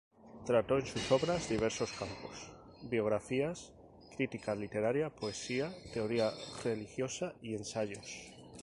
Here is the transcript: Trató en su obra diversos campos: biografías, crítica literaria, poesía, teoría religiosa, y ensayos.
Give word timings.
Trató 0.47 0.79
en 0.79 0.87
su 0.87 1.13
obra 1.13 1.37
diversos 1.47 1.91
campos: 1.91 2.51
biografías, 2.81 3.71
crítica 4.17 4.55
literaria, 4.55 5.11
poesía, 5.11 5.71
teoría 5.93 6.31
religiosa, 6.63 7.35
y 7.43 7.53
ensayos. 7.53 8.07